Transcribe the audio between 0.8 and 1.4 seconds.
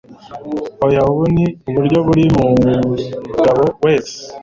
oya ubu